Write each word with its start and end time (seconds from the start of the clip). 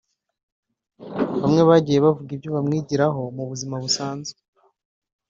bamwe 1.41 1.61
bagiye 1.69 1.99
bavuga 2.05 2.29
ibyo 2.35 2.49
bamwigiraho 2.55 3.21
mu 3.35 3.43
buzima 3.49 3.75
busanzwe 3.83 4.39